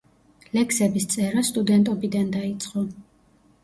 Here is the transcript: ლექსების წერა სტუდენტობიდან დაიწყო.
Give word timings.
ლექსების 0.57 1.05
წერა 1.13 1.45
სტუდენტობიდან 1.51 2.37
დაიწყო. 2.41 2.89